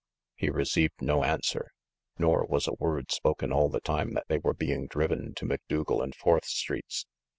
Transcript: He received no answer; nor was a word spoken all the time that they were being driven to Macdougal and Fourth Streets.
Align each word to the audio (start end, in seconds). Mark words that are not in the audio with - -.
He 0.35 0.49
received 0.49 0.99
no 1.03 1.23
answer; 1.23 1.69
nor 2.17 2.43
was 2.47 2.67
a 2.67 2.73
word 2.73 3.11
spoken 3.11 3.53
all 3.53 3.69
the 3.69 3.81
time 3.81 4.13
that 4.15 4.25
they 4.29 4.39
were 4.39 4.55
being 4.55 4.87
driven 4.87 5.35
to 5.35 5.45
Macdougal 5.45 6.01
and 6.01 6.15
Fourth 6.15 6.45
Streets. 6.45 7.05